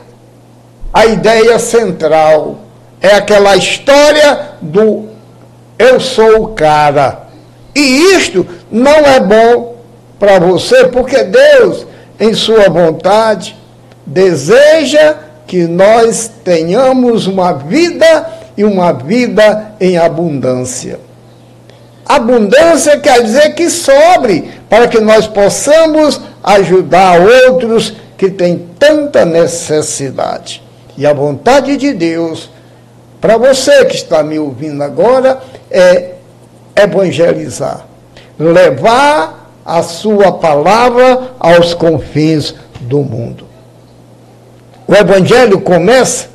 [0.92, 2.60] a ideia central.
[3.00, 5.08] É aquela história do
[5.78, 7.22] eu sou o cara.
[7.74, 9.76] E isto não é bom
[10.18, 11.86] para você, porque Deus,
[12.20, 13.56] em sua vontade,
[14.06, 15.16] deseja
[15.46, 20.98] que nós tenhamos uma vida e uma vida em abundância.
[22.04, 30.62] Abundância quer dizer que sobre, para que nós possamos ajudar outros que têm tanta necessidade.
[30.96, 32.50] E a vontade de Deus,
[33.20, 35.40] para você que está me ouvindo agora,
[35.70, 36.12] é
[36.76, 37.86] evangelizar,
[38.38, 43.51] levar a sua palavra aos confins do mundo.
[44.92, 46.26] O evangelho começa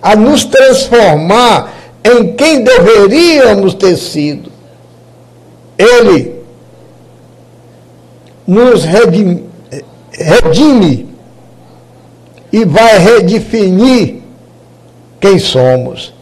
[0.00, 4.50] a nos transformar em quem deveríamos ter sido.
[5.76, 6.34] Ele
[8.46, 9.44] nos redime,
[10.10, 11.14] redime
[12.50, 14.22] e vai redefinir
[15.20, 16.14] quem somos.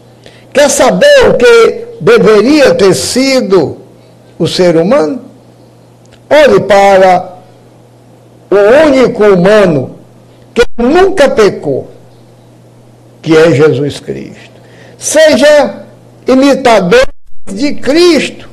[0.51, 3.77] Quer saber o que deveria ter sido
[4.37, 5.21] o ser humano?
[6.29, 7.37] Olhe para
[8.51, 9.96] o único humano
[10.57, 11.91] que nunca pecou,
[13.21, 14.57] que é Jesus Cristo.
[14.97, 15.83] Seja
[16.25, 17.07] imitador
[17.45, 18.49] de Cristo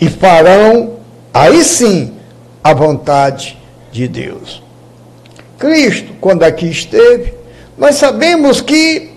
[0.00, 0.96] e farão,
[1.32, 2.12] aí sim,
[2.62, 3.56] a vontade
[3.92, 4.60] de Deus.
[5.58, 7.32] Cristo, quando aqui esteve,
[7.78, 9.12] nós sabemos que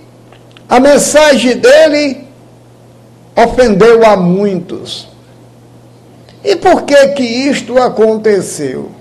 [0.69, 2.27] a mensagem dele
[3.35, 5.07] ofendeu a muitos.
[6.43, 8.98] E por que que isto aconteceu?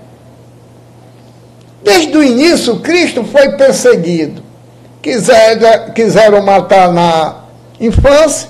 [1.81, 4.43] Desde o início, Cristo foi perseguido.
[5.01, 7.35] Quiser, quiseram matar na
[7.79, 8.49] infância,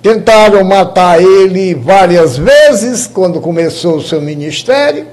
[0.00, 5.08] tentaram matar ele várias vezes quando começou o seu ministério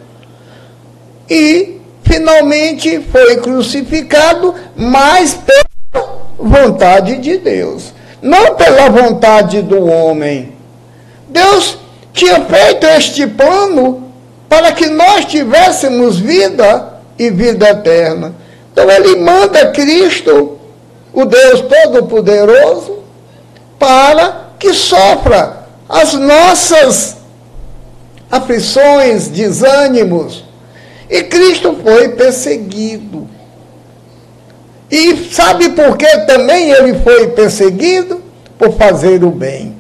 [1.28, 10.54] e finalmente foi crucificado, mas pela vontade de Deus, não pela vontade do homem.
[11.28, 11.78] Deus
[12.14, 14.09] tinha feito este plano
[14.50, 18.34] para que nós tivéssemos vida e vida eterna.
[18.72, 20.58] Então ele manda Cristo,
[21.14, 23.00] o Deus Todo-Poderoso,
[23.78, 27.18] para que sofra as nossas
[28.30, 30.44] aflições, desânimos.
[31.10, 33.28] E Cristo foi perseguido.
[34.92, 38.22] E sabe por que também ele foi perseguido?
[38.58, 39.78] Por fazer o bem.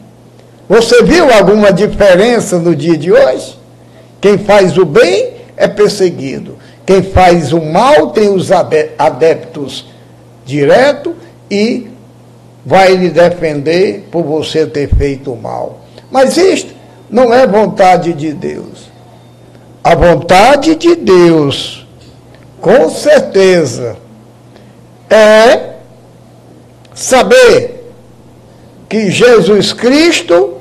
[0.67, 3.58] Você viu alguma diferença no dia de hoje?
[4.21, 6.57] Quem faz o bem é perseguido.
[6.85, 9.85] Quem faz o mal tem os adeptos
[10.45, 11.15] direto
[11.49, 11.87] e
[12.65, 15.81] vai lhe defender por você ter feito o mal.
[16.11, 16.73] Mas isto
[17.09, 18.89] não é vontade de Deus.
[19.83, 21.87] A vontade de Deus,
[22.59, 23.97] com certeza,
[25.09, 25.75] é
[26.93, 27.91] saber
[28.87, 30.55] que Jesus Cristo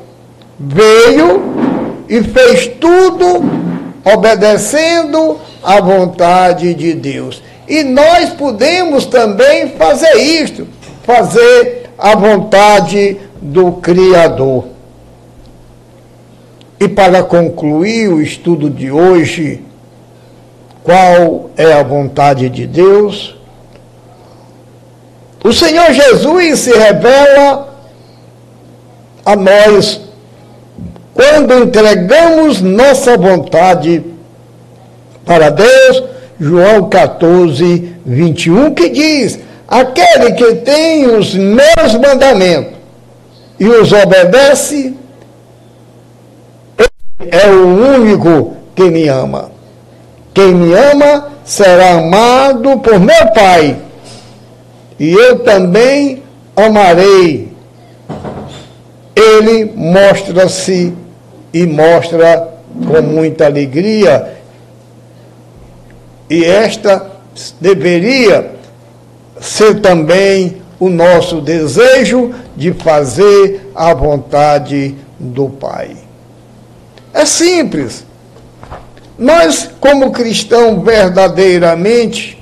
[0.59, 1.68] veio
[2.09, 3.43] e fez tudo
[4.05, 7.43] obedecendo à vontade de Deus.
[7.69, 10.67] E nós podemos também fazer isto,
[11.05, 14.65] fazer a vontade do Criador.
[16.81, 19.63] E para concluir o estudo de hoje,
[20.83, 23.37] qual é a vontade de Deus?
[25.45, 27.77] O Senhor Jesus se revela
[29.25, 30.08] a nós
[31.19, 34.05] quando entregamos nossa vontade
[35.27, 36.05] para Deus,
[36.39, 42.75] João 14, 21, que diz: Aquele que tem os meus mandamentos
[43.59, 44.95] e os obedece,
[47.19, 49.51] é o único que me ama.
[50.33, 53.77] Quem me ama será amado por meu Pai,
[55.01, 56.23] e eu também
[56.55, 57.49] amarei.
[59.17, 60.95] Ele mostra-se
[61.53, 62.49] e mostra
[62.87, 64.39] com muita alegria,
[66.29, 67.11] e esta
[67.61, 68.53] deveria
[69.41, 75.97] ser também o nosso desejo de fazer a vontade do Pai.
[77.13, 78.05] É simples.
[79.19, 82.39] Nós, como cristão verdadeiramente,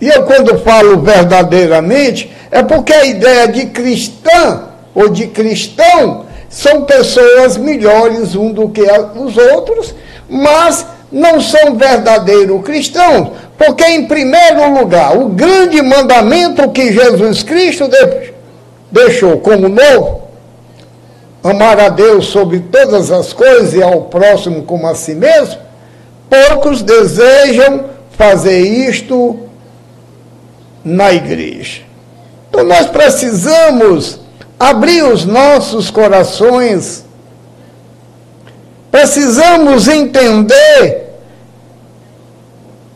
[0.00, 4.64] e eu quando falo verdadeiramente, é porque a ideia de cristã
[4.94, 6.25] ou de cristão
[6.56, 9.94] são pessoas melhores um do que os outros,
[10.26, 13.28] mas não são verdadeiros cristãos,
[13.58, 17.90] porque, em primeiro lugar, o grande mandamento que Jesus Cristo
[18.90, 20.22] deixou como novo,
[21.44, 25.60] amar a Deus sobre todas as coisas e ao próximo como a si mesmo,
[26.30, 29.40] poucos desejam fazer isto
[30.82, 31.82] na igreja.
[32.48, 34.24] Então, nós precisamos
[34.58, 37.04] abrir os nossos corações,
[38.90, 41.06] precisamos entender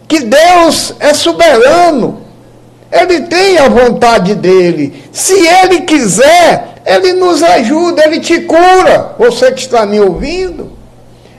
[0.08, 2.20] que Deus é soberano.
[2.90, 5.04] Ele tem a vontade dele.
[5.12, 9.14] Se ele quiser, ele nos ajuda, ele te cura.
[9.18, 10.72] Você que está me ouvindo.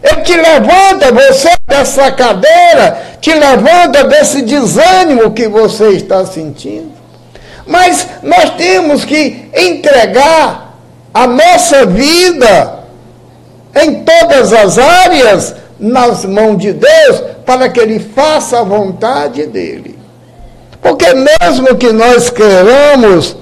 [0.01, 7.00] Ele te levanta, você dessa cadeira, te levanta desse desânimo que você está sentindo.
[7.65, 10.77] Mas nós temos que entregar
[11.13, 12.79] a nossa vida
[13.75, 19.97] em todas as áreas nas mãos de Deus para que Ele faça a vontade dele.
[20.81, 23.35] Porque mesmo que nós queiramos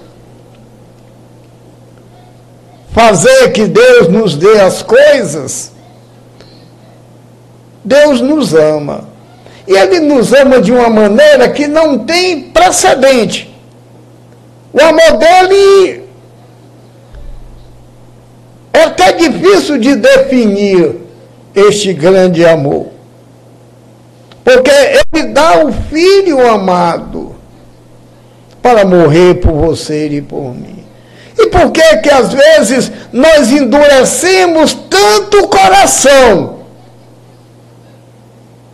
[2.91, 5.72] fazer que Deus nos dê as coisas,
[7.84, 9.07] Deus nos ama.
[9.67, 13.49] E Ele nos ama de uma maneira que não tem precedente.
[14.72, 16.03] O amor dele
[18.72, 20.95] é até difícil de definir
[21.55, 22.88] este grande amor.
[24.43, 27.36] Porque ele dá o filho amado
[28.61, 30.86] para morrer por você e por mim.
[31.38, 36.59] E por que que às vezes nós endurecemos tanto o coração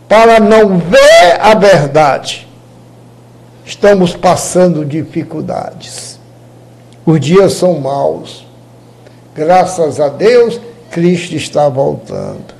[0.08, 2.45] para não ver a verdade?
[3.66, 6.20] Estamos passando dificuldades.
[7.04, 8.46] Os dias são maus.
[9.34, 10.60] Graças a Deus,
[10.92, 12.54] Cristo está voltando.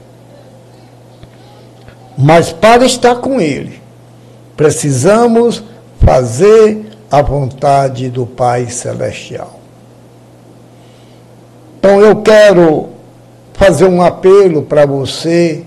[2.18, 3.80] Mas para estar com Ele,
[4.56, 5.62] precisamos
[6.04, 9.60] fazer a vontade do Pai Celestial.
[11.78, 12.88] Então eu quero
[13.52, 15.64] fazer um apelo para você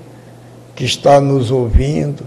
[0.75, 2.25] que está nos ouvindo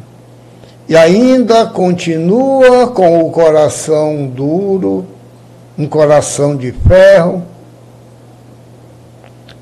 [0.92, 5.06] e ainda continua com o coração duro,
[5.78, 7.42] um coração de ferro,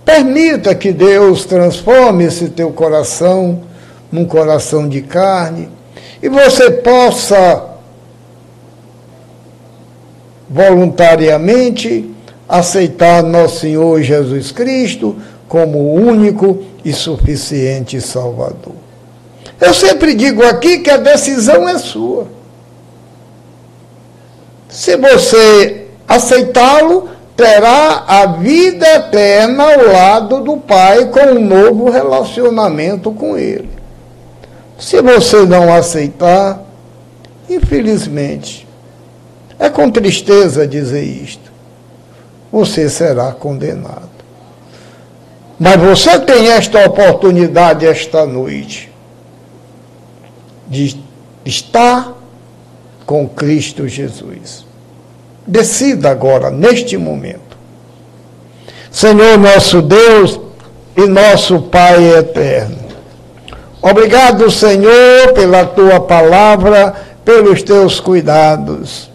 [0.04, 3.60] Permita que Deus transforme esse teu coração
[4.10, 5.68] num coração de carne
[6.20, 7.76] e você possa
[10.48, 12.10] voluntariamente
[12.48, 15.14] aceitar nosso Senhor Jesus Cristo
[15.46, 18.89] como único e suficiente Salvador.
[19.60, 22.26] Eu sempre digo aqui que a decisão é sua.
[24.68, 33.12] Se você aceitá-lo, terá a vida eterna ao lado do Pai com um novo relacionamento
[33.12, 33.68] com Ele.
[34.78, 36.62] Se você não aceitar,
[37.48, 38.66] infelizmente,
[39.58, 41.52] é com tristeza dizer isto,
[42.50, 44.08] você será condenado.
[45.58, 48.89] Mas você tem esta oportunidade esta noite
[50.70, 50.96] de
[51.44, 52.16] estar
[53.04, 54.64] com Cristo Jesus.
[55.46, 57.58] Decida agora, neste momento.
[58.90, 60.40] Senhor nosso Deus
[60.96, 62.78] e nosso Pai eterno.
[63.82, 66.94] Obrigado, Senhor, pela tua palavra,
[67.24, 69.10] pelos teus cuidados.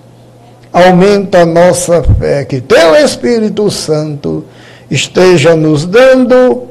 [0.74, 4.44] Aumenta a nossa fé, que teu Espírito Santo
[4.90, 6.68] esteja nos dando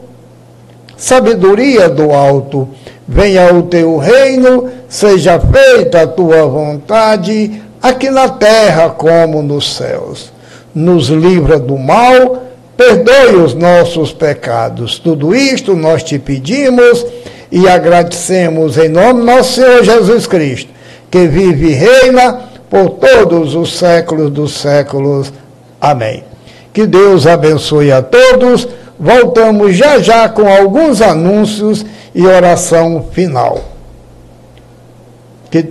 [0.97, 2.68] sabedoria do alto.
[3.07, 10.32] Venha o teu reino, seja feita a tua vontade aqui na terra como nos céus.
[10.74, 12.44] Nos livra do mal,
[12.76, 14.98] perdoe os nossos pecados.
[14.98, 17.07] Tudo isto nós te pedimos
[17.52, 20.70] e agradecemos em nome do nosso Senhor Jesus Cristo,
[21.11, 22.40] que vive e reina
[22.70, 25.32] por todos os séculos dos séculos.
[25.80, 26.24] Amém.
[26.72, 28.66] Que Deus abençoe a todos.
[29.05, 31.84] Voltamos já já com alguns anúncios
[32.14, 33.62] e oração final.
[35.50, 35.62] Que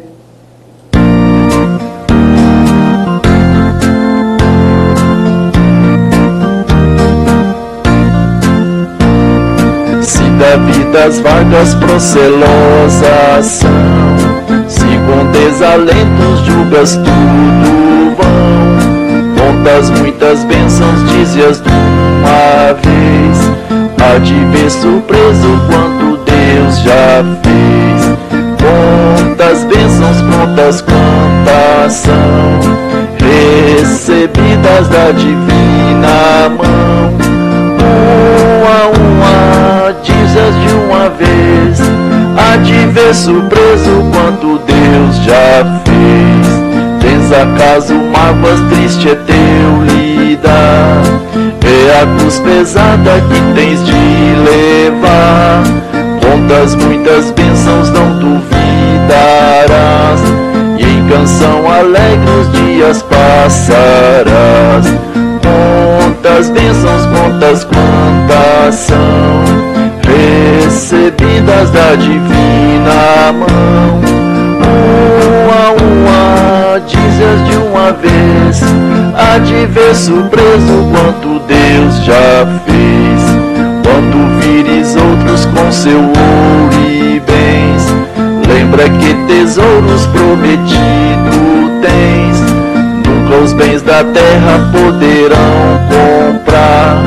[10.38, 13.72] da vida as vagas procelosas são.
[14.68, 18.94] Se com desalentos julgas tudo vão.
[19.36, 23.13] Contas muitas bênçãos, dizias de uma vez
[24.14, 28.14] Há de ver surpreso quanto Deus já fez.
[28.62, 32.14] Quantas bênçãos, quantas quantas são
[33.18, 37.18] Recebidas da divina mão.
[38.62, 41.80] Uma a uma dizes de uma vez
[42.38, 46.53] Há de ver surpreso quanto Deus já fez
[47.24, 51.02] Tens acaso mágoas, triste é teu lidar
[51.64, 55.64] É a cruz pesada que tens de levar.
[56.22, 58.50] Contas muitas bênçãos não duvidarás.
[60.78, 64.86] E em canção alegre os dias passarás.
[65.42, 69.44] Quantas bênçãos, quantas quantas são
[70.04, 74.02] recebidas da divina mão.
[75.46, 76.23] Uma a uma,
[76.80, 78.62] dizes de uma vez,
[79.16, 83.22] há de ver surpreso quanto Deus já fez.
[83.84, 87.94] Quando vires outros com seu ouro e bens,
[88.48, 90.64] lembra que tesouros prometido
[91.82, 92.40] tens.
[93.06, 97.04] Nunca os bens da terra poderão comprar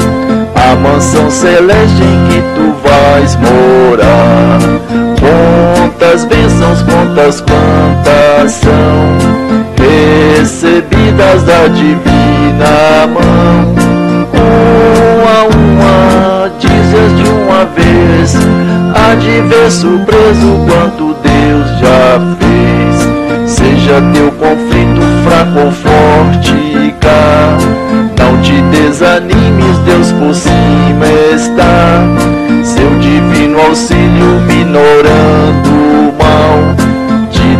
[0.54, 4.58] a mansão celeste em que tu vais morar.
[5.18, 9.25] Quantas bênçãos, quantas quantas são
[10.66, 13.74] recebidas da divina mão.
[14.34, 18.34] Um a uma, dizes de uma vez,
[18.94, 23.50] há de ver surpreso quanto Deus já fez.
[23.50, 27.56] Seja teu conflito fraco ou forte, cá.
[28.18, 32.02] Não te desanimes, Deus por cima está.
[32.64, 35.75] Seu divino auxílio minorando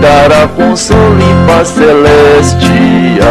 [0.01, 3.27] dará consolo e paz celestial.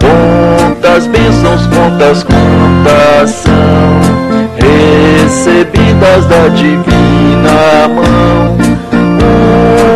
[0.00, 4.10] Quantas bênçãos, quantas contas são
[4.56, 8.56] recebidas da divina mão.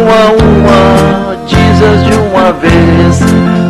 [0.03, 3.21] Uma a uma, dizes de uma vez,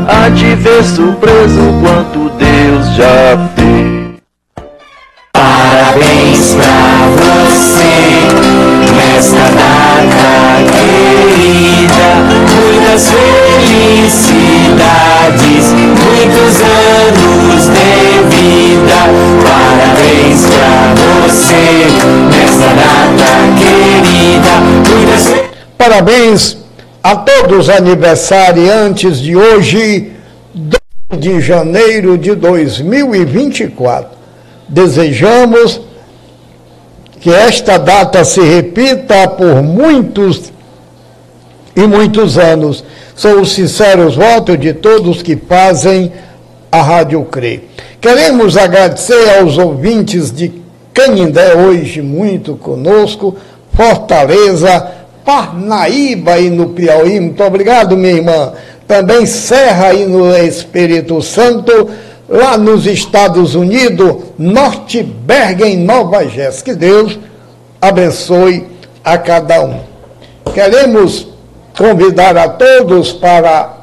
[0.09, 3.54] há de ver surpreso quanto Deus já fez.
[25.95, 26.57] Parabéns
[27.01, 30.11] a todos os aniversariantes de hoje,
[30.53, 34.11] 2 de janeiro de 2024.
[34.69, 35.81] Desejamos
[37.21, 40.53] que esta data se repita por muitos
[41.77, 42.83] e muitos anos.
[43.15, 46.11] São os sinceros votos de todos que fazem
[46.73, 47.69] a Rádio CRE.
[48.01, 50.53] Queremos agradecer aos ouvintes de
[50.93, 53.37] Canindé hoje muito conosco,
[53.73, 57.19] Fortaleza, Parnaíba e no Piauí.
[57.19, 58.53] Muito obrigado, minha irmã.
[58.87, 61.89] Também Serra e no Espírito Santo
[62.29, 66.73] lá nos Estados Unidos, Norte Bergen, Nova Jéssica.
[66.73, 67.19] Que Deus
[67.81, 68.67] abençoe
[69.03, 69.81] a cada um.
[70.53, 71.29] Queremos
[71.77, 73.79] convidar a todos para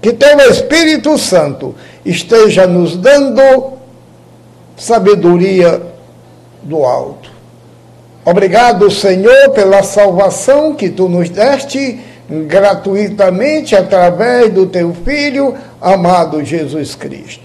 [0.03, 3.75] Que teu Espírito Santo esteja nos dando
[4.77, 5.81] sabedoria
[6.61, 7.31] do alto.
[8.25, 12.01] Obrigado, Senhor, pela salvação que tu nos deste
[12.49, 17.45] gratuitamente através do teu Filho amado Jesus Cristo.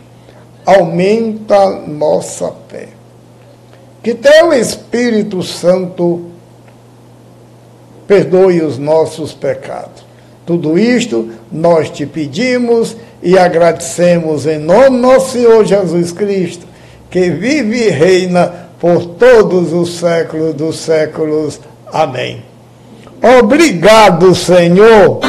[0.66, 2.95] Aumenta nossa fé.
[4.06, 6.26] Que teu Espírito Santo
[8.08, 10.06] perdoe os nossos pecados.
[10.46, 16.68] Tudo isto nós te pedimos e agradecemos em nome nosso Senhor Jesus Cristo,
[17.10, 21.60] que vive e reina por todos os séculos dos séculos.
[21.92, 22.44] Amém.
[23.40, 25.20] Obrigado, Senhor.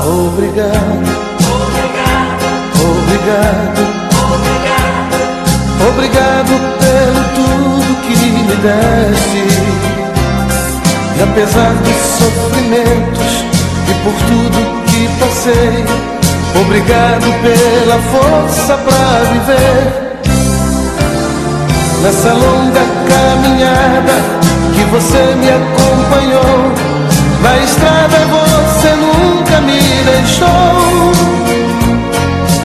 [0.00, 0.72] Obrigado.
[1.60, 2.32] Obrigado.
[2.80, 4.01] Obrigado.
[5.88, 9.92] Obrigado pelo tudo que me deste
[11.22, 13.32] apesar dos sofrimentos
[13.88, 15.84] e por tudo que passei,
[16.60, 20.12] obrigado pela força para viver.
[22.02, 24.14] Nessa longa caminhada
[24.74, 26.72] que você me acompanhou,
[27.42, 31.51] na estrada você nunca me deixou.